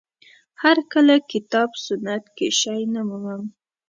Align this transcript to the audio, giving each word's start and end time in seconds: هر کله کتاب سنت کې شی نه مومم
هر 0.61 0.77
کله 0.93 1.13
کتاب 1.31 1.69
سنت 1.85 2.23
کې 2.35 2.47
شی 2.59 2.81
نه 2.93 3.01
مومم 3.07 3.43